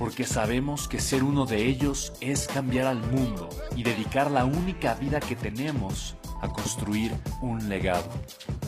porque 0.00 0.24
sabemos 0.24 0.88
que 0.88 0.98
ser 0.98 1.22
uno 1.22 1.44
de 1.44 1.66
ellos 1.66 2.14
es 2.22 2.48
cambiar 2.48 2.86
al 2.86 3.00
mundo 3.00 3.50
y 3.76 3.82
dedicar 3.82 4.30
la 4.30 4.46
única 4.46 4.94
vida 4.94 5.20
que 5.20 5.36
tenemos 5.36 6.16
a 6.40 6.48
construir 6.48 7.12
un 7.42 7.68
legado. 7.68 8.10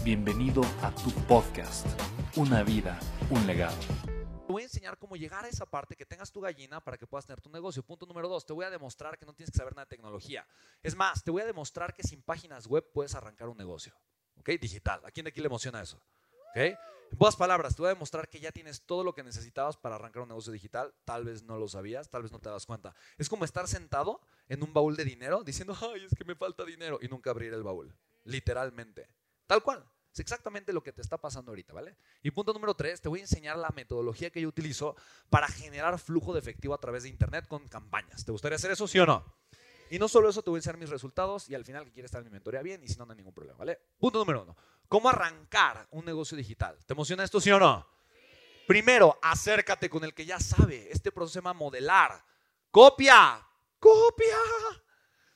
Bienvenido 0.04 0.60
a 0.82 0.94
tu 0.94 1.10
podcast, 1.26 1.86
Una 2.36 2.62
vida, 2.62 3.00
un 3.30 3.46
legado. 3.46 3.78
Te 4.46 4.52
voy 4.52 4.60
a 4.60 4.66
enseñar 4.66 4.98
cómo 4.98 5.16
llegar 5.16 5.46
a 5.46 5.48
esa 5.48 5.64
parte, 5.64 5.96
que 5.96 6.04
tengas 6.04 6.30
tu 6.30 6.42
gallina 6.42 6.84
para 6.84 6.98
que 6.98 7.06
puedas 7.06 7.24
tener 7.24 7.40
tu 7.40 7.48
negocio. 7.48 7.82
Punto 7.82 8.04
número 8.04 8.28
dos, 8.28 8.44
te 8.44 8.52
voy 8.52 8.66
a 8.66 8.70
demostrar 8.70 9.16
que 9.16 9.24
no 9.24 9.32
tienes 9.32 9.50
que 9.50 9.56
saber 9.56 9.74
nada 9.74 9.86
de 9.86 9.96
tecnología. 9.96 10.46
Es 10.82 10.94
más, 10.94 11.24
te 11.24 11.30
voy 11.30 11.40
a 11.40 11.46
demostrar 11.46 11.94
que 11.94 12.02
sin 12.02 12.20
páginas 12.20 12.66
web 12.66 12.86
puedes 12.92 13.14
arrancar 13.14 13.48
un 13.48 13.56
negocio. 13.56 13.94
¿Ok? 14.38 14.50
Digital. 14.60 15.00
¿A 15.06 15.10
quién 15.10 15.24
de 15.24 15.30
aquí 15.30 15.40
le 15.40 15.46
emociona 15.46 15.80
eso? 15.80 15.98
¿Ok? 16.54 16.78
En 17.12 17.18
pocas 17.18 17.36
palabras, 17.36 17.76
te 17.76 17.82
voy 17.82 17.90
a 17.90 17.94
demostrar 17.94 18.28
que 18.28 18.40
ya 18.40 18.52
tienes 18.52 18.86
todo 18.86 19.04
lo 19.04 19.14
que 19.14 19.22
necesitabas 19.22 19.76
para 19.76 19.96
arrancar 19.96 20.22
un 20.22 20.28
negocio 20.30 20.50
digital. 20.50 20.94
Tal 21.04 21.24
vez 21.24 21.42
no 21.42 21.58
lo 21.58 21.68
sabías, 21.68 22.08
tal 22.08 22.22
vez 22.22 22.32
no 22.32 22.38
te 22.38 22.48
das 22.48 22.64
cuenta. 22.64 22.94
Es 23.18 23.28
como 23.28 23.44
estar 23.44 23.68
sentado 23.68 24.22
en 24.48 24.62
un 24.62 24.72
baúl 24.72 24.96
de 24.96 25.04
dinero 25.04 25.44
diciendo, 25.44 25.76
ay, 25.78 26.04
es 26.04 26.14
que 26.14 26.24
me 26.24 26.34
falta 26.34 26.64
dinero 26.64 26.98
y 27.02 27.08
nunca 27.08 27.30
abrir 27.30 27.52
el 27.52 27.62
baúl. 27.62 27.94
Literalmente. 28.24 29.10
Tal 29.46 29.62
cual. 29.62 29.84
Es 30.12 30.20
exactamente 30.20 30.74
lo 30.74 30.82
que 30.82 30.92
te 30.92 31.00
está 31.00 31.16
pasando 31.18 31.52
ahorita, 31.52 31.72
¿vale? 31.72 31.96
Y 32.22 32.30
punto 32.30 32.52
número 32.52 32.74
tres, 32.74 33.00
te 33.00 33.08
voy 33.08 33.20
a 33.20 33.22
enseñar 33.22 33.56
la 33.56 33.70
metodología 33.70 34.30
que 34.30 34.42
yo 34.42 34.48
utilizo 34.48 34.94
para 35.30 35.48
generar 35.48 35.98
flujo 35.98 36.34
de 36.34 36.38
efectivo 36.38 36.74
a 36.74 36.80
través 36.80 37.04
de 37.04 37.08
Internet 37.08 37.46
con 37.48 37.66
campañas. 37.68 38.24
¿Te 38.24 38.32
gustaría 38.32 38.56
hacer 38.56 38.70
eso, 38.70 38.86
sí 38.86 38.98
o 38.98 39.06
no? 39.06 39.41
Y 39.92 39.98
no 39.98 40.08
solo 40.08 40.30
eso, 40.30 40.42
te 40.42 40.48
voy 40.48 40.56
a 40.56 40.60
enseñar 40.60 40.78
mis 40.78 40.88
resultados 40.88 41.50
y 41.50 41.54
al 41.54 41.66
final 41.66 41.84
que 41.84 41.92
quieres 41.92 42.08
estar 42.08 42.22
en 42.22 42.24
mi 42.24 42.30
mentoría 42.30 42.62
bien 42.62 42.82
y 42.82 42.88
si 42.88 42.96
no, 42.96 43.04
no 43.04 43.12
hay 43.12 43.18
ningún 43.18 43.34
problema, 43.34 43.58
¿vale? 43.58 43.78
Punto 43.98 44.20
número 44.20 44.42
uno. 44.42 44.56
¿Cómo 44.88 45.10
arrancar 45.10 45.86
un 45.90 46.02
negocio 46.06 46.34
digital? 46.34 46.78
¿Te 46.86 46.94
emociona 46.94 47.24
esto, 47.24 47.42
sí 47.42 47.50
o 47.50 47.58
no? 47.58 47.86
Primero, 48.66 49.18
acércate 49.20 49.90
con 49.90 50.02
el 50.02 50.14
que 50.14 50.24
ya 50.24 50.40
sabe. 50.40 50.90
Este 50.90 51.12
proceso 51.12 51.34
se 51.34 51.38
llama 51.40 51.52
modelar. 51.52 52.24
Copia, 52.70 53.46
copia. 53.78 54.38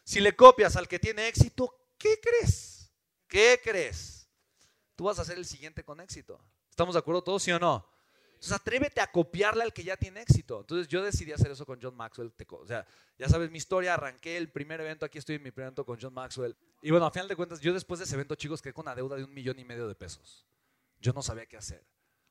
Si 0.02 0.20
le 0.20 0.34
copias 0.34 0.74
al 0.76 0.88
que 0.88 0.98
tiene 0.98 1.28
éxito, 1.28 1.90
¿qué 1.98 2.18
crees? 2.18 2.90
¿Qué 3.28 3.60
crees? 3.62 4.26
Tú 4.94 5.04
vas 5.04 5.18
a 5.18 5.26
ser 5.26 5.36
el 5.36 5.44
siguiente 5.44 5.84
con 5.84 6.00
éxito. 6.00 6.40
¿Estamos 6.70 6.94
de 6.94 7.00
acuerdo 7.00 7.22
todos, 7.22 7.42
sí 7.42 7.52
o 7.52 7.58
no? 7.58 7.86
Entonces 8.46 8.60
atrévete 8.60 9.00
a 9.00 9.10
copiarle 9.10 9.64
al 9.64 9.72
que 9.72 9.82
ya 9.82 9.96
tiene 9.96 10.20
éxito. 10.20 10.60
Entonces 10.60 10.86
yo 10.86 11.02
decidí 11.02 11.32
hacer 11.32 11.50
eso 11.50 11.66
con 11.66 11.80
John 11.82 11.96
Maxwell. 11.96 12.32
O 12.50 12.66
sea, 12.66 12.86
ya 13.18 13.28
sabes 13.28 13.50
mi 13.50 13.58
historia, 13.58 13.94
arranqué 13.94 14.36
el 14.36 14.52
primer 14.52 14.80
evento, 14.80 15.04
aquí 15.04 15.18
estoy 15.18 15.34
en 15.34 15.42
mi 15.42 15.50
primer 15.50 15.66
evento 15.66 15.84
con 15.84 15.98
John 16.00 16.14
Maxwell. 16.14 16.56
Y 16.80 16.92
bueno, 16.92 17.06
a 17.06 17.10
final 17.10 17.26
de 17.26 17.34
cuentas, 17.34 17.60
yo 17.60 17.74
después 17.74 17.98
de 17.98 18.04
ese 18.04 18.14
evento, 18.14 18.36
chicos, 18.36 18.62
quedé 18.62 18.72
con 18.72 18.84
una 18.84 18.94
deuda 18.94 19.16
de 19.16 19.24
un 19.24 19.34
millón 19.34 19.58
y 19.58 19.64
medio 19.64 19.88
de 19.88 19.96
pesos. 19.96 20.46
Yo 21.00 21.12
no 21.12 21.22
sabía 21.22 21.46
qué 21.46 21.56
hacer. 21.56 21.84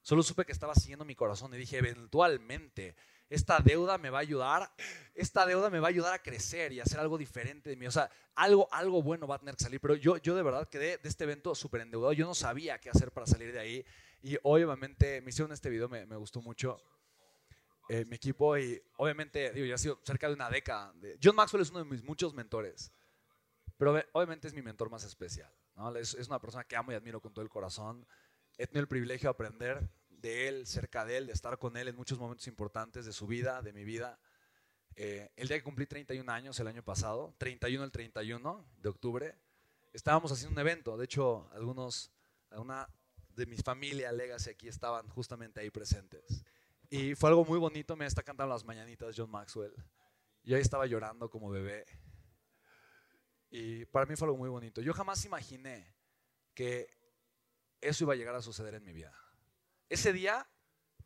Solo 0.03 0.23
supe 0.23 0.45
que 0.45 0.53
estaba 0.53 0.73
siguiendo 0.73 1.03
mi 1.03 1.15
corazón 1.15 1.53
y 1.53 1.57
dije, 1.57 1.79
eventualmente, 1.79 2.95
esta 3.29 3.59
deuda 3.59 3.97
me 3.97 4.09
va 4.09 4.19
a 4.19 4.21
ayudar, 4.21 4.71
esta 5.15 5.45
deuda 5.45 5.69
me 5.69 5.81
va 5.81 5.87
a 5.87 5.89
ayudar 5.89 6.13
a 6.13 6.21
crecer 6.21 6.71
y 6.71 6.79
a 6.79 6.83
hacer 6.83 7.01
algo 7.01 7.17
diferente 7.17 7.69
de 7.69 7.75
mí. 7.75 7.87
O 7.87 7.91
sea, 7.91 8.09
algo, 8.35 8.69
algo 8.71 9.01
bueno 9.03 9.27
va 9.27 9.35
a 9.35 9.39
tener 9.39 9.55
que 9.55 9.65
salir. 9.65 9.81
Pero 9.81 9.95
yo, 9.95 10.15
yo 10.17 10.33
de 10.33 10.43
verdad 10.43 10.69
quedé 10.69 10.97
de 10.97 11.09
este 11.09 11.25
evento 11.25 11.53
súper 11.55 11.81
endeudado. 11.81 12.13
Yo 12.13 12.25
no 12.25 12.35
sabía 12.35 12.79
qué 12.79 12.89
hacer 12.89 13.11
para 13.11 13.27
salir 13.27 13.51
de 13.51 13.59
ahí. 13.59 13.85
Y 14.25 14.39
obviamente 14.41 15.21
me 15.21 15.29
hicieron 15.29 15.51
este 15.51 15.69
video, 15.69 15.87
me, 15.87 16.03
gustó 16.15 16.41
mucho. 16.41 16.81
Eh, 17.87 18.05
mi 18.05 18.15
equipo 18.15 18.57
y 18.57 18.81
obviamente, 18.97 19.51
digo, 19.51 19.67
ya 19.67 19.75
ha 19.75 19.77
sido 19.77 19.99
cerca 20.03 20.27
de 20.27 20.33
una 20.33 20.49
década. 20.49 20.95
John 21.21 21.35
Maxwell 21.35 21.61
es 21.61 21.69
uno 21.69 21.77
de 21.77 21.85
mis 21.85 22.03
muchos 22.03 22.33
mentores, 22.33 22.91
pero 23.77 24.03
obviamente 24.13 24.47
es 24.47 24.55
mi 24.55 24.63
mentor 24.63 24.89
más 24.89 25.03
especial. 25.03 25.53
¿no? 25.75 25.95
Es, 25.95 26.15
es, 26.15 26.27
una 26.27 26.39
persona 26.39 26.63
que 26.63 26.75
amo 26.75 26.91
y 26.91 26.95
admiro 26.95 27.21
con 27.21 27.35
todo 27.35 27.43
el 27.43 27.51
corazón. 27.51 28.03
He 28.57 28.65
tenido 28.65 28.81
el 28.81 28.87
privilegio 28.87 29.29
de 29.29 29.31
aprender 29.31 29.87
de 30.09 30.47
él, 30.47 30.65
cerca 30.65 31.05
de 31.05 31.17
él, 31.17 31.27
de 31.27 31.33
estar 31.33 31.59
con 31.59 31.77
él 31.77 31.87
en 31.87 31.95
muchos 31.95 32.17
momentos 32.17 32.47
importantes 32.47 33.05
de 33.05 33.13
su 33.13 33.27
vida, 33.27 33.61
de 33.61 33.73
mi 33.73 33.83
vida. 33.83 34.17
Eh, 34.95 35.29
el 35.35 35.47
día 35.47 35.57
que 35.57 35.63
cumplí 35.63 35.85
31 35.85 36.31
años, 36.31 36.59
el 36.59 36.65
año 36.65 36.81
pasado, 36.81 37.35
31 37.37 37.83
el 37.83 37.91
31 37.91 38.65
de 38.81 38.89
octubre, 38.89 39.35
estábamos 39.93 40.31
haciendo 40.31 40.59
un 40.59 40.67
evento. 40.67 40.97
De 40.97 41.05
hecho, 41.05 41.47
algunos, 41.53 42.11
alguna 42.49 42.89
de 43.35 43.45
mi 43.45 43.57
familia 43.57 44.11
Legacy 44.11 44.51
aquí 44.51 44.67
estaban 44.67 45.07
justamente 45.09 45.59
ahí 45.59 45.69
presentes. 45.69 46.43
Y 46.89 47.15
fue 47.15 47.29
algo 47.29 47.43
muy 47.45 47.59
bonito, 47.59 47.95
me 47.95 48.05
está 48.05 48.23
cantando 48.23 48.53
las 48.53 48.63
mañanitas 48.63 49.15
John 49.17 49.29
Maxwell. 49.29 49.73
Yo 50.43 50.55
ahí 50.55 50.61
estaba 50.61 50.85
llorando 50.85 51.29
como 51.29 51.49
bebé. 51.49 51.85
Y 53.49 53.85
para 53.85 54.05
mí 54.05 54.15
fue 54.15 54.27
algo 54.27 54.37
muy 54.37 54.49
bonito. 54.49 54.81
Yo 54.81 54.93
jamás 54.93 55.25
imaginé 55.25 55.95
que 56.53 56.87
eso 57.81 58.03
iba 58.03 58.13
a 58.13 58.15
llegar 58.15 58.35
a 58.35 58.41
suceder 58.41 58.75
en 58.75 58.83
mi 58.83 58.93
vida. 58.93 59.13
Ese 59.89 60.13
día 60.13 60.47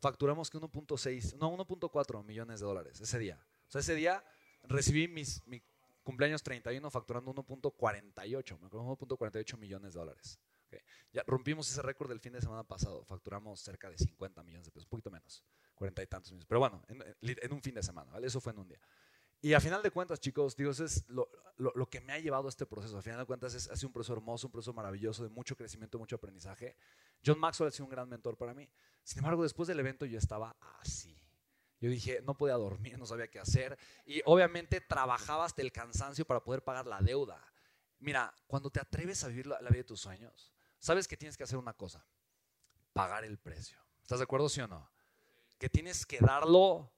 facturamos 0.00 0.50
que 0.50 0.58
1.6, 0.58 1.36
no 1.36 1.56
1.4 1.56 2.24
millones 2.24 2.60
de 2.60 2.66
dólares. 2.66 3.00
Ese 3.00 3.18
día. 3.18 3.44
O 3.68 3.70
sea, 3.70 3.80
ese 3.80 3.94
día 3.94 4.24
recibí 4.64 5.08
mis, 5.08 5.46
mi 5.46 5.62
cumpleaños 6.02 6.42
31 6.42 6.90
facturando 6.90 7.32
1.48, 7.34 8.58
me 8.58 8.66
acuerdo, 8.66 8.96
1.48 8.96 9.58
millones 9.58 9.94
de 9.94 10.00
dólares. 10.00 10.40
Ya 11.12 11.22
rompimos 11.26 11.70
ese 11.70 11.82
récord 11.82 12.08
del 12.08 12.20
fin 12.20 12.32
de 12.32 12.40
semana 12.40 12.64
pasado. 12.64 13.04
Facturamos 13.04 13.60
cerca 13.60 13.90
de 13.90 13.98
50 13.98 14.42
millones 14.42 14.66
de 14.66 14.72
pesos, 14.72 14.86
un 14.86 14.90
poquito 14.90 15.10
menos, 15.10 15.44
40 15.74 16.02
y 16.02 16.06
tantos 16.06 16.32
millones. 16.32 16.46
Pero 16.46 16.60
bueno, 16.60 16.82
en, 16.88 17.52
un 17.52 17.62
fin 17.62 17.74
de 17.74 17.82
semana, 17.82 18.12
¿vale? 18.12 18.26
Eso 18.26 18.40
fue 18.40 18.52
en 18.52 18.58
un 18.58 18.68
día. 18.68 18.80
Y 19.42 19.54
a 19.54 19.60
final 19.60 19.82
de 19.82 19.90
cuentas, 19.90 20.20
chicos, 20.20 20.54
digo, 20.54 20.70
eso 20.70 20.84
es 20.84 21.08
lo, 21.08 21.30
lo, 21.56 21.88
que 21.88 22.00
me 22.00 22.12
ha 22.12 22.18
llevado 22.18 22.46
a 22.46 22.48
este 22.50 22.66
proceso. 22.66 22.98
A 22.98 23.02
final 23.02 23.18
de 23.18 23.24
cuentas, 23.24 23.54
es, 23.54 23.70
ha 23.70 23.76
sido 23.76 23.88
un 23.88 23.94
proceso 23.94 24.12
hermoso, 24.12 24.46
un 24.48 24.52
proceso 24.52 24.74
maravilloso, 24.74 25.22
de 25.22 25.30
mucho 25.30 25.56
crecimiento, 25.56 25.98
mucho 25.98 26.16
aprendizaje. 26.16 26.76
John 27.24 27.38
Maxwell 27.38 27.68
ha 27.68 27.70
sido 27.70 27.86
un 27.86 27.90
gran 27.90 28.08
mentor 28.08 28.36
para 28.36 28.52
mí. 28.52 28.70
Sin 29.02 29.20
embargo, 29.20 29.42
después 29.42 29.66
del 29.66 29.80
evento 29.80 30.04
yo 30.04 30.18
estaba 30.18 30.56
así. 30.80 31.18
Yo 31.80 31.88
dije, 31.88 32.20
no 32.22 32.36
podía 32.36 32.54
dormir, 32.54 32.98
no 32.98 33.06
sabía 33.06 33.28
qué 33.28 33.40
hacer. 33.40 33.78
Y 34.04 34.20
obviamente 34.26 34.82
trabajaba 34.82 35.46
hasta 35.46 35.62
el 35.62 35.72
cansancio 35.72 36.26
para 36.26 36.44
poder 36.44 36.62
pagar 36.62 36.86
la 36.86 37.00
deuda. 37.00 37.42
Mira, 37.98 38.34
cuando 38.46 38.70
te 38.70 38.80
atreves 38.80 39.24
a 39.24 39.28
vivir 39.28 39.46
la 39.46 39.58
vida 39.60 39.78
de 39.78 39.84
tus 39.84 40.00
sueños, 40.00 40.52
sabes 40.80 41.06
que 41.06 41.16
tienes 41.16 41.36
que 41.36 41.44
hacer 41.44 41.58
una 41.58 41.74
cosa, 41.74 42.04
pagar 42.92 43.24
el 43.24 43.38
precio. 43.38 43.78
¿Estás 44.02 44.18
de 44.18 44.24
acuerdo, 44.24 44.48
sí 44.48 44.60
o 44.60 44.66
no? 44.66 44.90
Que 45.58 45.68
tienes 45.68 46.04
que 46.04 46.18
darlo 46.18 46.92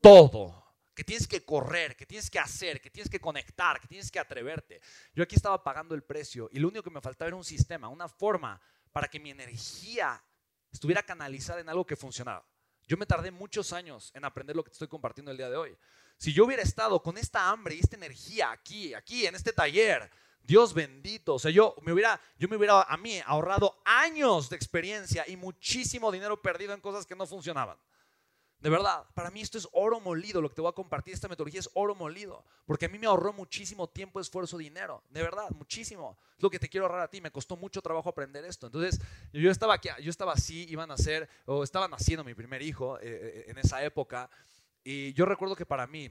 todo, 0.00 0.64
que 0.94 1.04
tienes 1.04 1.28
que 1.28 1.44
correr, 1.44 1.96
que 1.96 2.06
tienes 2.06 2.30
que 2.30 2.38
hacer, 2.38 2.80
que 2.80 2.90
tienes 2.90 3.10
que 3.10 3.20
conectar, 3.20 3.80
que 3.80 3.88
tienes 3.88 4.10
que 4.10 4.18
atreverte. 4.18 4.80
Yo 5.14 5.22
aquí 5.22 5.34
estaba 5.34 5.62
pagando 5.62 5.94
el 5.94 6.02
precio 6.02 6.48
y 6.52 6.58
lo 6.58 6.68
único 6.68 6.84
que 6.84 6.90
me 6.90 7.00
faltaba 7.00 7.28
era 7.28 7.36
un 7.36 7.44
sistema, 7.44 7.88
una 7.88 8.08
forma 8.08 8.60
para 8.92 9.08
que 9.08 9.20
mi 9.20 9.30
energía 9.30 10.24
estuviera 10.70 11.02
canalizada 11.02 11.60
en 11.60 11.68
algo 11.68 11.86
que 11.86 11.96
funcionara. 11.96 12.44
Yo 12.86 12.96
me 12.96 13.06
tardé 13.06 13.30
muchos 13.30 13.72
años 13.72 14.10
en 14.14 14.24
aprender 14.24 14.56
lo 14.56 14.64
que 14.64 14.70
te 14.70 14.74
estoy 14.74 14.88
compartiendo 14.88 15.30
el 15.30 15.36
día 15.36 15.50
de 15.50 15.56
hoy. 15.56 15.76
Si 16.16 16.32
yo 16.32 16.44
hubiera 16.44 16.62
estado 16.62 17.02
con 17.02 17.18
esta 17.18 17.48
hambre 17.48 17.74
y 17.74 17.80
esta 17.80 17.96
energía 17.96 18.52
aquí, 18.52 18.94
aquí, 18.94 19.26
en 19.26 19.34
este 19.34 19.52
taller, 19.52 20.10
Dios 20.42 20.74
bendito. 20.74 21.34
O 21.34 21.38
sea, 21.38 21.50
yo 21.50 21.76
me 21.82 21.92
hubiera, 21.92 22.20
yo 22.38 22.48
me 22.48 22.56
hubiera 22.56 22.82
a 22.82 22.96
mí 22.96 23.20
ahorrado 23.26 23.80
años 23.84 24.50
de 24.50 24.56
experiencia 24.56 25.24
y 25.28 25.36
muchísimo 25.36 26.10
dinero 26.10 26.40
perdido 26.40 26.74
en 26.74 26.80
cosas 26.80 27.06
que 27.06 27.14
no 27.14 27.26
funcionaban. 27.26 27.78
De 28.62 28.70
verdad, 28.70 29.04
para 29.14 29.28
mí 29.32 29.40
esto 29.40 29.58
es 29.58 29.68
oro 29.72 29.98
molido, 29.98 30.40
lo 30.40 30.48
que 30.48 30.54
te 30.54 30.60
voy 30.60 30.70
a 30.70 30.72
compartir, 30.72 31.12
esta 31.12 31.26
metodología 31.26 31.58
es 31.58 31.68
oro 31.74 31.96
molido, 31.96 32.44
porque 32.64 32.86
a 32.86 32.88
mí 32.88 32.96
me 32.96 33.08
ahorró 33.08 33.32
muchísimo 33.32 33.88
tiempo, 33.88 34.20
esfuerzo, 34.20 34.56
dinero, 34.56 35.02
de 35.10 35.20
verdad, 35.20 35.50
muchísimo. 35.50 36.16
Es 36.36 36.44
lo 36.44 36.48
que 36.48 36.60
te 36.60 36.68
quiero 36.68 36.86
ahorrar 36.86 37.00
a 37.00 37.10
ti, 37.10 37.20
me 37.20 37.32
costó 37.32 37.56
mucho 37.56 37.82
trabajo 37.82 38.08
aprender 38.08 38.44
esto. 38.44 38.66
Entonces, 38.66 39.00
yo 39.32 39.50
estaba 39.50 39.74
aquí, 39.74 39.88
yo 40.00 40.10
estaba 40.10 40.34
así, 40.34 40.64
iban 40.68 40.92
a 40.92 40.96
ser, 40.96 41.28
o 41.44 41.64
estaban 41.64 41.90
naciendo 41.90 42.22
mi 42.22 42.34
primer 42.34 42.62
hijo 42.62 43.00
eh, 43.00 43.02
eh, 43.02 43.44
en 43.48 43.58
esa 43.58 43.82
época, 43.82 44.30
y 44.84 45.12
yo 45.12 45.24
recuerdo 45.24 45.56
que 45.56 45.66
para 45.66 45.88
mí, 45.88 46.08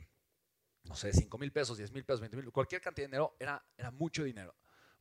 no 0.83 0.95
sé, 0.95 1.13
5 1.13 1.38
mil 1.38 1.51
pesos, 1.51 1.78
10 1.78 1.92
mil 1.92 2.04
pesos, 2.04 2.19
20 2.19 2.38
mil, 2.38 2.51
cualquier 2.51 2.81
cantidad 2.81 3.06
de 3.06 3.10
dinero 3.10 3.36
era, 3.39 3.63
era 3.78 3.92
mucho 3.92 4.24
dinero. 4.24 4.56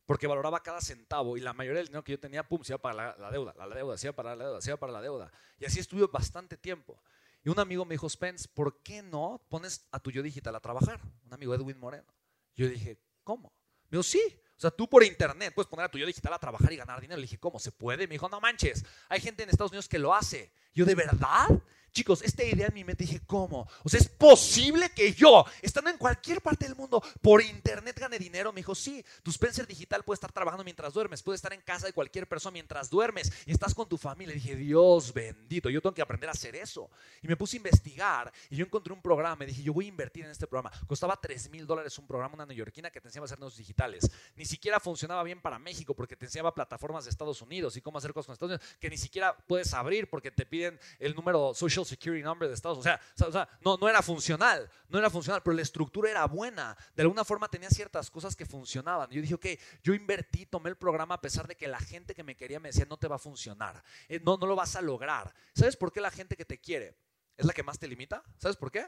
Porque 0.05 0.27
valoraba 0.27 0.61
cada 0.61 0.81
centavo 0.81 1.37
y 1.37 1.41
la 1.41 1.53
mayoría 1.53 1.79
del 1.79 1.87
dinero 1.87 2.03
que 2.03 2.11
yo 2.11 2.19
tenía, 2.19 2.47
pum, 2.47 2.63
se 2.63 2.73
iba 2.73 2.81
para 2.81 3.15
la, 3.17 3.31
deuda, 3.31 3.53
la, 3.57 3.67
deuda, 3.75 3.97
se 3.97 4.07
iba 4.07 4.15
para 4.15 4.35
la 4.35 4.43
deuda, 4.43 4.61
se 4.61 4.69
iba 4.69 4.77
para 4.77 4.91
la 4.91 5.01
deuda. 5.01 5.31
Y 5.59 5.65
así 5.65 5.79
estuve 5.79 6.05
bastante 6.07 6.57
tiempo. 6.57 7.01
Y 7.43 7.49
un 7.49 7.59
amigo 7.59 7.85
me 7.85 7.93
dijo, 7.93 8.09
Spence, 8.09 8.47
¿por 8.53 8.81
qué 8.83 9.01
no 9.01 9.41
pones 9.49 9.87
a 9.91 9.99
tu 9.99 10.11
yo 10.11 10.21
digital 10.21 10.55
a 10.55 10.59
trabajar? 10.59 10.99
Un 11.25 11.33
amigo 11.33 11.55
Edwin 11.55 11.77
Moreno. 11.79 12.13
Yo 12.55 12.67
dije, 12.67 12.99
¿cómo? 13.23 13.53
Me 13.89 13.97
dijo, 13.97 14.03
sí. 14.03 14.21
O 14.57 14.61
sea, 14.61 14.69
tú 14.69 14.87
por 14.87 15.03
internet 15.03 15.53
puedes 15.55 15.67
poner 15.67 15.85
a 15.85 15.89
tu 15.89 15.97
yo 15.97 16.05
digital 16.05 16.33
a 16.33 16.39
trabajar 16.39 16.71
y 16.71 16.75
ganar 16.75 17.01
dinero. 17.01 17.17
Le 17.17 17.23
dije, 17.23 17.39
¿cómo? 17.39 17.59
¿Se 17.59 17.71
puede? 17.71 18.05
Me 18.07 18.13
dijo, 18.13 18.29
no 18.29 18.39
manches. 18.39 18.85
Hay 19.09 19.19
gente 19.21 19.43
en 19.43 19.49
Estados 19.49 19.71
Unidos 19.71 19.89
que 19.89 19.97
lo 19.97 20.13
hace. 20.13 20.51
Yo, 20.73 20.85
¿de 20.85 20.93
verdad? 20.93 21.47
Chicos, 21.93 22.21
esta 22.21 22.43
idea 22.43 22.67
en 22.67 22.73
mi 22.73 22.85
mente 22.85 23.03
dije, 23.03 23.21
¿cómo? 23.25 23.67
O 23.83 23.89
sea, 23.89 23.99
¿es 23.99 24.07
posible 24.07 24.91
que 24.95 25.13
yo, 25.13 25.43
estando 25.61 25.89
en 25.89 25.97
cualquier 25.97 26.41
parte 26.41 26.65
del 26.65 26.75
mundo, 26.75 27.03
por 27.21 27.41
internet 27.41 27.99
gane 27.99 28.17
dinero? 28.17 28.53
Me 28.53 28.61
dijo, 28.61 28.73
sí, 28.73 29.03
tu 29.23 29.31
Spencer 29.31 29.67
Digital 29.67 30.03
puede 30.03 30.15
estar 30.15 30.31
trabajando 30.31 30.63
mientras 30.63 30.93
duermes, 30.93 31.21
puede 31.21 31.35
estar 31.35 31.51
en 31.51 31.59
casa 31.59 31.87
de 31.87 31.93
cualquier 31.93 32.27
persona 32.27 32.53
mientras 32.53 32.89
duermes 32.89 33.31
y 33.45 33.51
estás 33.51 33.75
con 33.75 33.89
tu 33.89 33.97
familia. 33.97 34.33
dije, 34.33 34.55
Dios 34.55 35.13
bendito, 35.13 35.69
yo 35.69 35.81
tengo 35.81 35.93
que 35.93 36.01
aprender 36.01 36.29
a 36.29 36.31
hacer 36.31 36.55
eso. 36.55 36.89
Y 37.21 37.27
me 37.27 37.35
puse 37.35 37.57
a 37.57 37.59
investigar 37.59 38.31
y 38.49 38.55
yo 38.55 38.65
encontré 38.65 38.93
un 38.93 39.01
programa. 39.01 39.43
Y 39.43 39.47
dije, 39.47 39.63
yo 39.63 39.73
voy 39.73 39.85
a 39.85 39.89
invertir 39.89 40.23
en 40.23 40.31
este 40.31 40.47
programa. 40.47 40.71
Costaba 40.87 41.19
3 41.19 41.49
mil 41.49 41.67
dólares 41.67 41.97
un 41.99 42.07
programa, 42.07 42.35
una 42.35 42.45
neoyorquina 42.45 42.89
que 42.89 43.01
te 43.01 43.09
enseñaba 43.09 43.25
a 43.25 43.27
hacer 43.27 43.39
negocios 43.39 43.57
digitales. 43.57 44.09
Ni 44.37 44.45
siquiera 44.45 44.79
funcionaba 44.79 45.23
bien 45.23 45.41
para 45.41 45.59
México 45.59 45.93
porque 45.93 46.15
te 46.15 46.25
enseñaba 46.25 46.53
plataformas 46.53 47.03
de 47.03 47.09
Estados 47.09 47.41
Unidos 47.41 47.75
y 47.75 47.81
cómo 47.81 47.97
hacer 47.97 48.13
cosas 48.13 48.27
con 48.27 48.33
Estados 48.33 48.51
Unidos 48.51 48.77
que 48.79 48.89
ni 48.89 48.97
siquiera 48.97 49.35
puedes 49.47 49.73
abrir 49.73 50.09
porque 50.09 50.31
te 50.31 50.45
piden 50.45 50.79
el 50.97 51.15
número 51.15 51.53
Social 51.53 51.80
Security 51.85 52.23
Number 52.23 52.47
de 52.47 52.55
Estados 52.55 52.79
Unidos. 52.79 52.99
O 53.25 53.31
sea, 53.31 53.47
no, 53.61 53.77
no 53.77 53.89
era 53.89 54.01
funcional, 54.01 54.69
no 54.89 54.99
era 54.99 55.09
funcional, 55.09 55.41
pero 55.43 55.55
la 55.55 55.61
estructura 55.61 56.09
era 56.09 56.25
buena. 56.25 56.77
De 56.95 57.03
alguna 57.03 57.23
forma 57.23 57.47
tenía 57.47 57.69
ciertas 57.69 58.09
cosas 58.09 58.35
que 58.35 58.45
funcionaban. 58.45 59.09
Yo 59.09 59.21
dije, 59.21 59.35
ok, 59.35 59.45
yo 59.83 59.93
invertí, 59.93 60.45
tomé 60.45 60.69
el 60.69 60.77
programa 60.77 61.15
a 61.15 61.21
pesar 61.21 61.47
de 61.47 61.55
que 61.55 61.67
la 61.67 61.79
gente 61.79 62.15
que 62.15 62.23
me 62.23 62.35
quería 62.35 62.59
me 62.59 62.69
decía, 62.69 62.85
no 62.89 62.97
te 62.97 63.07
va 63.07 63.15
a 63.15 63.19
funcionar, 63.19 63.83
eh, 64.07 64.19
no, 64.23 64.37
no 64.37 64.45
lo 64.45 64.55
vas 64.55 64.75
a 64.75 64.81
lograr. 64.81 65.33
¿Sabes 65.53 65.75
por 65.75 65.91
qué 65.91 66.01
la 66.01 66.11
gente 66.11 66.35
que 66.35 66.45
te 66.45 66.59
quiere 66.59 66.97
es 67.37 67.45
la 67.45 67.53
que 67.53 67.63
más 67.63 67.79
te 67.79 67.87
limita? 67.87 68.23
¿Sabes 68.37 68.57
por 68.57 68.71
qué? 68.71 68.87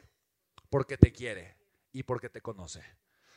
Porque 0.69 0.97
te 0.97 1.11
quiere 1.11 1.57
y 1.91 2.03
porque 2.03 2.29
te 2.29 2.41
conoce. 2.41 2.83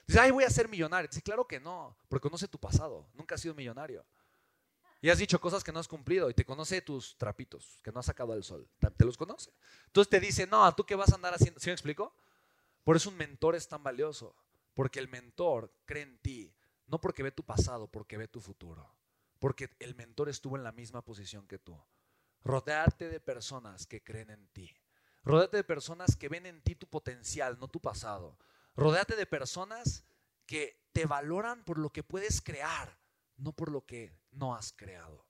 Dice, 0.07 0.21
ay, 0.21 0.31
voy 0.31 0.45
a 0.45 0.51
ser 0.51 0.69
millonario. 0.69 1.09
Dice, 1.09 1.23
claro 1.23 1.47
que 1.47 1.59
no, 1.59 1.97
porque 2.09 2.23
conoce 2.23 2.47
tu 2.47 2.59
pasado. 2.59 3.09
Nunca 3.15 3.35
has 3.35 3.41
sido 3.41 3.55
millonario. 3.55 4.05
Y 5.07 5.09
has 5.09 5.19
dicho 5.19 5.41
cosas 5.41 5.63
que 5.63 5.71
no 5.71 5.79
has 5.79 5.87
cumplido 5.87 6.29
y 6.29 6.35
te 6.35 6.45
conoce 6.45 6.83
tus 6.83 7.17
trapitos 7.17 7.79
que 7.85 7.93
no 7.93 8.01
has 8.01 8.07
sacado 8.07 8.33
al 8.33 8.43
sol. 8.43 8.69
Te 8.97 9.05
los 9.05 9.17
conoce. 9.17 9.53
Entonces 9.87 10.11
te 10.11 10.19
dice, 10.19 10.49
no, 10.49 10.75
¿tú 10.75 10.85
qué 10.85 10.97
vas 10.97 11.13
a 11.13 11.15
andar 11.15 11.33
haciendo? 11.33 11.61
¿Sí 11.61 11.69
me 11.69 11.75
explico? 11.75 12.13
Por 12.83 12.97
eso 12.97 13.11
un 13.11 13.17
mentor 13.17 13.55
es 13.55 13.69
tan 13.69 13.85
valioso. 13.85 14.35
Porque 14.75 14.99
el 14.99 15.07
mentor 15.07 15.73
cree 15.85 16.03
en 16.03 16.19
ti, 16.19 16.53
no 16.89 17.01
porque 17.01 17.23
ve 17.23 17.31
tu 17.31 17.45
pasado, 17.45 17.87
porque 17.87 18.17
ve 18.17 18.27
tu 18.27 18.41
futuro. 18.41 18.97
Porque 19.39 19.71
el 19.79 19.95
mentor 19.95 20.29
estuvo 20.29 20.57
en 20.57 20.65
la 20.65 20.73
misma 20.73 21.05
posición 21.05 21.47
que 21.47 21.61
tú. 21.61 21.81
Rodearte 22.43 23.09
de 23.09 23.21
personas 23.21 23.87
que 23.87 24.03
creen 24.03 24.31
en 24.31 24.49
ti. 24.49 24.77
Rodeate 25.23 25.59
de 25.59 25.63
personas 25.63 26.17
que 26.17 26.29
ven 26.29 26.47
en 26.47 26.63
ti 26.63 26.75
tu 26.75 26.89
potencial, 26.89 27.61
no 27.61 27.69
tu 27.69 27.79
pasado. 27.81 28.41
Rodeate 28.75 29.15
de 29.15 29.27
personas 29.27 30.05
que 30.47 30.85
te 30.91 31.07
valoran 31.07 31.65
por 31.65 31.79
lo 31.79 31.91
que 31.91 32.03
puedes 32.03 32.41
crear, 32.41 32.99
no 33.37 33.53
por 33.53 33.71
lo 33.71 33.87
que 33.87 34.26
no 34.37 34.55
has 34.55 34.73
creado. 34.73 35.27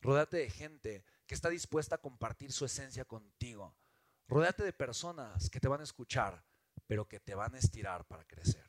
Rodéate 0.00 0.38
de 0.38 0.50
gente 0.50 1.04
que 1.26 1.34
está 1.34 1.48
dispuesta 1.48 1.96
a 1.96 2.00
compartir 2.00 2.52
su 2.52 2.64
esencia 2.64 3.04
contigo. 3.04 3.76
Rodéate 4.28 4.64
de 4.64 4.72
personas 4.72 5.50
que 5.50 5.60
te 5.60 5.68
van 5.68 5.80
a 5.80 5.84
escuchar, 5.84 6.44
pero 6.86 7.06
que 7.06 7.20
te 7.20 7.34
van 7.34 7.54
a 7.54 7.58
estirar 7.58 8.06
para 8.06 8.24
crecer. 8.24 8.66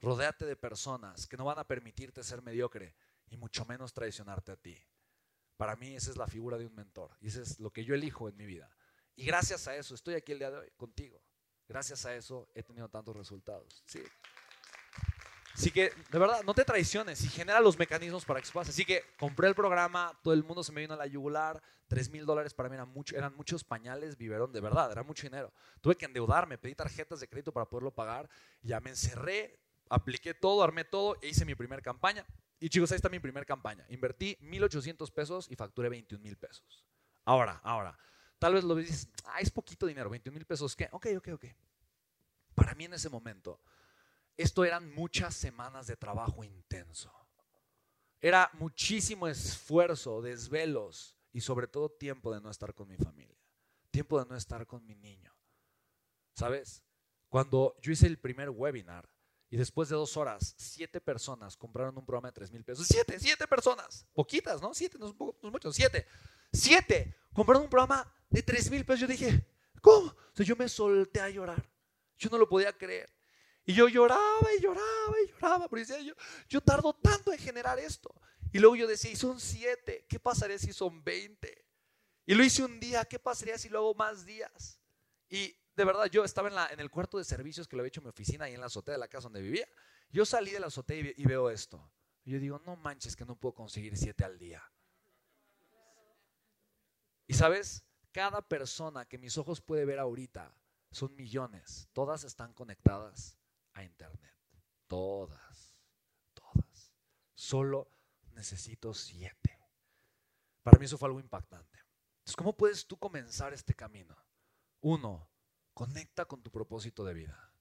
Rodéate 0.00 0.44
de 0.44 0.56
personas 0.56 1.26
que 1.26 1.36
no 1.36 1.44
van 1.44 1.58
a 1.58 1.66
permitirte 1.66 2.22
ser 2.22 2.42
mediocre 2.42 2.94
y 3.28 3.36
mucho 3.36 3.64
menos 3.64 3.92
traicionarte 3.92 4.52
a 4.52 4.56
ti. 4.56 4.78
Para 5.56 5.76
mí 5.76 5.94
esa 5.94 6.10
es 6.10 6.16
la 6.16 6.26
figura 6.26 6.58
de 6.58 6.66
un 6.66 6.74
mentor 6.74 7.16
y 7.20 7.28
eso 7.28 7.42
es 7.42 7.60
lo 7.60 7.72
que 7.72 7.84
yo 7.84 7.94
elijo 7.94 8.28
en 8.28 8.36
mi 8.36 8.44
vida. 8.44 8.70
Y 9.16 9.24
gracias 9.24 9.68
a 9.68 9.76
eso 9.76 9.94
estoy 9.94 10.14
aquí 10.14 10.32
el 10.32 10.38
día 10.38 10.50
de 10.50 10.58
hoy 10.58 10.70
contigo. 10.76 11.22
Gracias 11.66 12.04
a 12.04 12.14
eso 12.14 12.50
he 12.54 12.62
tenido 12.62 12.88
tantos 12.88 13.16
resultados. 13.16 13.82
Sí. 13.86 14.02
Así 15.54 15.70
que, 15.70 15.92
de 16.10 16.18
verdad, 16.18 16.42
no 16.42 16.52
te 16.52 16.64
traiciones 16.64 17.22
y 17.22 17.28
genera 17.28 17.60
los 17.60 17.78
mecanismos 17.78 18.24
para 18.24 18.40
que 18.40 18.44
eso 18.44 18.52
pase. 18.52 18.70
Así 18.72 18.84
que 18.84 19.04
compré 19.16 19.46
el 19.46 19.54
programa, 19.54 20.12
todo 20.22 20.34
el 20.34 20.42
mundo 20.42 20.64
se 20.64 20.72
me 20.72 20.80
vino 20.80 20.94
a 20.94 20.96
la 20.96 21.06
yugular, 21.06 21.62
3 21.86 22.10
mil 22.10 22.26
dólares 22.26 22.52
para 22.52 22.68
mí 22.68 22.74
eran, 22.74 22.88
mucho, 22.88 23.16
eran 23.16 23.36
muchos 23.36 23.62
pañales, 23.62 24.16
biberón, 24.16 24.52
de 24.52 24.60
verdad, 24.60 24.90
era 24.90 25.04
mucho 25.04 25.22
dinero. 25.22 25.52
Tuve 25.80 25.94
que 25.94 26.06
endeudarme, 26.06 26.58
pedí 26.58 26.74
tarjetas 26.74 27.20
de 27.20 27.28
crédito 27.28 27.52
para 27.52 27.66
poderlo 27.66 27.92
pagar, 27.92 28.28
ya 28.62 28.80
me 28.80 28.90
encerré, 28.90 29.60
apliqué 29.88 30.34
todo, 30.34 30.64
armé 30.64 30.84
todo 30.84 31.18
e 31.22 31.28
hice 31.28 31.44
mi 31.44 31.54
primera 31.54 31.80
campaña. 31.80 32.26
Y 32.58 32.68
chicos, 32.68 32.90
ahí 32.90 32.96
está 32.96 33.08
mi 33.08 33.20
primera 33.20 33.46
campaña. 33.46 33.86
Invertí 33.90 34.36
1.800 34.40 35.12
pesos 35.12 35.46
y 35.50 35.54
facturé 35.54 35.88
21 35.88 36.20
mil 36.20 36.36
pesos. 36.36 36.84
Ahora, 37.24 37.60
ahora, 37.62 37.96
tal 38.40 38.54
vez 38.54 38.64
lo 38.64 38.74
dices, 38.74 39.08
ah, 39.26 39.40
es 39.40 39.50
poquito 39.50 39.86
dinero, 39.86 40.10
21 40.10 40.34
mil 40.34 40.46
pesos, 40.46 40.74
¿qué? 40.74 40.88
Ok, 40.90 41.06
ok, 41.16 41.28
ok. 41.34 41.44
Para 42.56 42.74
mí 42.74 42.86
en 42.86 42.94
ese 42.94 43.08
momento 43.08 43.60
esto 44.36 44.64
eran 44.64 44.92
muchas 44.94 45.34
semanas 45.34 45.86
de 45.86 45.96
trabajo 45.96 46.42
intenso. 46.44 47.12
Era 48.20 48.50
muchísimo 48.54 49.28
esfuerzo, 49.28 50.22
desvelos 50.22 51.16
y 51.32 51.40
sobre 51.40 51.66
todo 51.66 51.90
tiempo 51.90 52.32
de 52.32 52.40
no 52.40 52.50
estar 52.50 52.74
con 52.74 52.88
mi 52.88 52.96
familia, 52.96 53.36
tiempo 53.90 54.18
de 54.18 54.26
no 54.28 54.34
estar 54.34 54.66
con 54.66 54.84
mi 54.86 54.94
niño. 54.94 55.36
¿Sabes? 56.34 56.82
Cuando 57.28 57.76
yo 57.82 57.92
hice 57.92 58.06
el 58.06 58.18
primer 58.18 58.50
webinar 58.50 59.08
y 59.50 59.56
después 59.56 59.88
de 59.88 59.96
dos 59.96 60.16
horas, 60.16 60.54
siete 60.56 61.00
personas 61.00 61.56
compraron 61.56 61.96
un 61.98 62.06
programa 62.06 62.28
de 62.28 62.32
tres 62.32 62.50
mil 62.50 62.64
pesos. 62.64 62.86
Siete, 62.88 63.20
siete 63.20 63.46
personas. 63.46 64.06
Poquitas, 64.14 64.62
¿no? 64.62 64.72
Siete, 64.72 64.98
no 64.98 65.08
es, 65.08 65.14
mucho, 65.52 65.72
siete. 65.72 66.06
Siete 66.52 67.14
compraron 67.32 67.64
un 67.64 67.68
programa 67.68 68.10
de 68.30 68.42
tres 68.42 68.70
mil 68.70 68.84
pesos. 68.84 69.00
Yo 69.00 69.06
dije, 69.06 69.46
¿cómo? 69.82 70.08
O 70.08 70.32
sea, 70.32 70.46
yo 70.46 70.56
me 70.56 70.68
solté 70.68 71.20
a 71.20 71.28
llorar. 71.28 71.68
Yo 72.16 72.30
no 72.30 72.38
lo 72.38 72.48
podía 72.48 72.72
creer. 72.72 73.12
Y 73.66 73.74
yo 73.74 73.88
lloraba 73.88 74.48
y 74.58 74.62
lloraba 74.62 75.14
y 75.24 75.30
lloraba, 75.30 75.68
porque 75.68 75.86
decía 75.86 76.00
yo, 76.00 76.14
yo 76.48 76.60
tardo 76.60 76.92
tanto 76.94 77.32
en 77.32 77.38
generar 77.38 77.78
esto. 77.78 78.14
Y 78.52 78.58
luego 78.58 78.76
yo 78.76 78.86
decía, 78.86 79.16
son 79.16 79.40
siete, 79.40 80.06
¿qué 80.08 80.20
pasaría 80.20 80.58
si 80.58 80.72
son 80.72 81.02
veinte? 81.02 81.64
Y 82.26 82.34
lo 82.34 82.44
hice 82.44 82.62
un 82.62 82.78
día, 82.78 83.04
¿qué 83.04 83.18
pasaría 83.18 83.58
si 83.58 83.68
lo 83.68 83.78
hago 83.78 83.94
más 83.94 84.24
días? 84.24 84.80
Y 85.28 85.56
de 85.74 85.84
verdad, 85.84 86.06
yo 86.06 86.24
estaba 86.24 86.48
en, 86.48 86.54
la, 86.54 86.68
en 86.68 86.78
el 86.78 86.90
cuarto 86.90 87.18
de 87.18 87.24
servicios 87.24 87.66
que 87.66 87.74
lo 87.74 87.80
había 87.80 87.88
hecho 87.88 88.02
mi 88.02 88.08
oficina 88.08 88.48
y 88.48 88.54
en 88.54 88.60
la 88.60 88.66
azotea 88.66 88.92
de 88.94 88.98
la 88.98 89.08
casa 89.08 89.24
donde 89.24 89.42
vivía. 89.42 89.66
Yo 90.10 90.24
salí 90.24 90.50
de 90.50 90.60
la 90.60 90.68
azotea 90.68 90.98
y, 90.98 91.14
y 91.16 91.24
veo 91.24 91.50
esto. 91.50 91.90
Y 92.22 92.32
yo 92.32 92.38
digo, 92.38 92.60
no 92.60 92.76
manches 92.76 93.16
que 93.16 93.24
no 93.24 93.34
puedo 93.34 93.54
conseguir 93.54 93.96
siete 93.96 94.24
al 94.24 94.38
día. 94.38 94.62
Y 97.26 97.34
sabes, 97.34 97.82
cada 98.12 98.40
persona 98.46 99.06
que 99.06 99.18
mis 99.18 99.36
ojos 99.38 99.60
puede 99.60 99.84
ver 99.84 99.98
ahorita 99.98 100.54
son 100.90 101.14
millones. 101.16 101.88
Todas 101.92 102.24
están 102.24 102.52
conectadas 102.52 103.36
a 103.74 103.84
Internet. 103.84 104.34
Todas, 104.86 105.76
todas. 106.32 106.92
Solo 107.34 107.90
necesito 108.32 108.94
siete. 108.94 109.58
Para 110.62 110.78
mí 110.78 110.86
eso 110.86 110.98
fue 110.98 111.08
algo 111.08 111.20
impactante. 111.20 111.78
Entonces, 112.18 112.36
¿cómo 112.36 112.56
puedes 112.56 112.86
tú 112.86 112.98
comenzar 112.98 113.52
este 113.52 113.74
camino? 113.74 114.16
Uno, 114.80 115.30
conecta 115.74 116.24
con 116.24 116.42
tu 116.42 116.50
propósito 116.50 117.04
de 117.04 117.14
vida. 117.14 117.52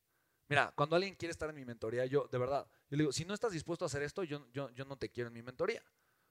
Mira, 0.47 0.73
cuando 0.75 0.95
alguien 0.95 1.15
quiere 1.15 1.31
estar 1.31 1.49
en 1.49 1.55
mi 1.55 1.65
mentoría, 1.65 2.05
yo 2.05 2.27
de 2.27 2.37
verdad, 2.37 2.65
yo 2.89 2.97
le 2.97 3.03
digo, 3.03 3.11
si 3.11 3.25
no 3.25 3.33
estás 3.33 3.51
dispuesto 3.51 3.85
a 3.85 3.87
hacer 3.87 4.03
esto, 4.03 4.23
yo, 4.23 4.49
yo, 4.51 4.69
yo 4.71 4.85
no 4.85 4.97
te 4.97 5.09
quiero 5.09 5.29
en 5.29 5.33
mi 5.33 5.41
mentoría. 5.41 5.83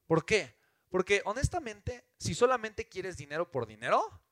¿Por 0.07 0.25
qué? 0.25 0.57
Porque 0.89 1.23
honestamente, 1.25 2.07
si 2.19 2.35
solamente 2.35 2.89
quieres 2.89 3.17
dinero 3.17 3.51
por 3.51 3.67
dinero, 3.67 4.23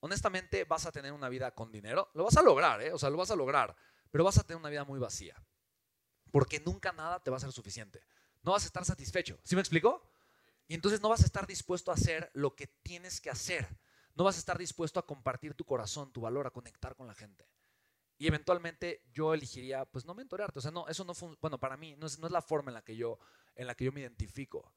honestamente 0.00 0.64
vas 0.64 0.86
a 0.86 0.92
tener 0.92 1.12
una 1.12 1.28
vida 1.28 1.54
con 1.54 1.70
dinero. 1.70 2.10
Lo 2.14 2.24
vas 2.24 2.36
a 2.36 2.42
lograr, 2.42 2.82
¿eh? 2.82 2.92
O 2.92 2.98
sea, 2.98 3.10
lo 3.10 3.18
vas 3.18 3.30
a 3.30 3.36
lograr 3.36 3.76
pero 4.10 4.24
vas 4.24 4.38
a 4.38 4.42
tener 4.42 4.58
una 4.58 4.70
vida 4.70 4.84
muy 4.84 4.98
vacía. 4.98 5.36
Porque 6.30 6.60
nunca 6.60 6.92
nada 6.92 7.22
te 7.22 7.30
va 7.30 7.36
a 7.36 7.40
ser 7.40 7.52
suficiente. 7.52 8.02
No 8.42 8.52
vas 8.52 8.64
a 8.64 8.66
estar 8.66 8.84
satisfecho. 8.84 9.38
¿Sí 9.42 9.54
me 9.54 9.60
explico? 9.60 10.02
Y 10.68 10.74
entonces 10.74 11.00
no 11.00 11.08
vas 11.08 11.22
a 11.22 11.26
estar 11.26 11.46
dispuesto 11.46 11.90
a 11.90 11.94
hacer 11.94 12.30
lo 12.32 12.54
que 12.54 12.66
tienes 12.66 13.20
que 13.20 13.30
hacer. 13.30 13.66
No 14.14 14.24
vas 14.24 14.36
a 14.36 14.38
estar 14.38 14.58
dispuesto 14.58 15.00
a 15.00 15.06
compartir 15.06 15.54
tu 15.54 15.64
corazón, 15.64 16.12
tu 16.12 16.20
valor, 16.20 16.46
a 16.46 16.50
conectar 16.50 16.94
con 16.94 17.06
la 17.06 17.14
gente. 17.14 17.48
Y 18.18 18.26
eventualmente 18.26 19.02
yo 19.12 19.34
elegiría, 19.34 19.84
pues 19.86 20.04
no 20.04 20.14
mentorearte. 20.14 20.58
O 20.58 20.62
sea, 20.62 20.70
no, 20.70 20.86
eso 20.88 21.04
no 21.04 21.14
fue, 21.14 21.36
bueno, 21.40 21.58
para 21.58 21.76
mí 21.76 21.96
no 21.96 22.06
es, 22.06 22.18
no 22.18 22.26
es 22.26 22.32
la 22.32 22.42
forma 22.42 22.70
en 22.70 22.74
la, 22.74 22.82
que 22.82 22.94
yo, 22.94 23.18
en 23.56 23.66
la 23.66 23.74
que 23.74 23.84
yo 23.84 23.92
me 23.92 24.00
identifico. 24.00 24.72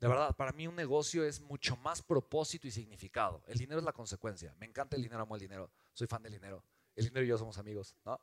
De 0.00 0.08
verdad, 0.08 0.34
para 0.36 0.52
mí 0.52 0.66
un 0.66 0.76
negocio 0.76 1.24
es 1.24 1.40
mucho 1.40 1.76
más 1.76 2.02
propósito 2.02 2.66
y 2.66 2.70
significado. 2.70 3.42
El 3.46 3.58
dinero 3.58 3.78
es 3.78 3.84
la 3.84 3.92
consecuencia. 3.92 4.54
Me 4.58 4.66
encanta 4.66 4.96
el 4.96 5.02
dinero, 5.02 5.22
amo 5.22 5.34
el 5.34 5.40
dinero. 5.40 5.70
Soy 5.92 6.06
fan 6.06 6.22
del 6.22 6.32
dinero. 6.32 6.64
El 6.94 7.04
dinero 7.04 7.24
y 7.24 7.28
yo 7.28 7.38
somos 7.38 7.58
amigos, 7.58 7.94
¿no? 8.04 8.20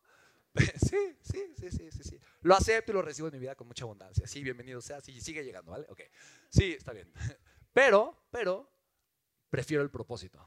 Sí, 0.79 1.17
sí, 1.21 1.53
sí, 1.57 1.71
sí, 1.71 1.91
sí, 1.91 2.03
sí. 2.03 2.19
Lo 2.41 2.55
acepto 2.55 2.91
y 2.91 2.95
lo 2.95 3.01
recibo 3.01 3.27
en 3.27 3.33
mi 3.33 3.39
vida 3.39 3.55
con 3.55 3.67
mucha 3.67 3.83
abundancia. 3.83 4.27
Sí, 4.27 4.43
bienvenido 4.43 4.81
sea, 4.81 5.01
sí, 5.01 5.19
sigue 5.21 5.43
llegando, 5.43 5.71
¿vale? 5.71 5.85
Ok. 5.89 6.01
Sí, 6.49 6.73
está 6.73 6.93
bien. 6.93 7.11
Pero, 7.73 8.27
pero, 8.31 8.71
prefiero 9.49 9.83
el 9.83 9.91
propósito. 9.91 10.39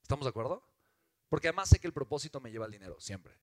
¿Estamos 0.00 0.24
de 0.24 0.30
acuerdo? 0.30 0.66
Porque 1.28 1.48
además 1.48 1.68
sé 1.68 1.78
que 1.78 1.86
el 1.86 1.92
propósito 1.92 2.40
me 2.40 2.50
lleva 2.50 2.64
al 2.64 2.70
dinero, 2.70 2.98
siempre. 3.00 3.32